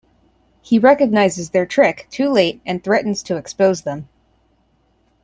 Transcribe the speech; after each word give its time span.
He 0.63 0.79
recognizes 0.79 1.51
their 1.51 1.67
trick, 1.67 2.07
too 2.09 2.31
late, 2.31 2.59
and 2.65 2.83
threatens 2.83 3.21
to 3.21 3.37
expose 3.37 3.83
them. 3.83 4.09